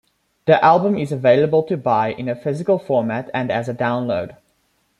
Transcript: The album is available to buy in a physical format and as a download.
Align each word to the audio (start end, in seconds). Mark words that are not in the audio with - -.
The 0.47 0.59
album 0.65 0.97
is 0.97 1.11
available 1.11 1.61
to 1.61 1.77
buy 1.77 2.11
in 2.13 2.27
a 2.27 2.35
physical 2.35 2.79
format 2.79 3.29
and 3.35 3.51
as 3.51 3.69
a 3.69 3.73
download. 3.75 4.35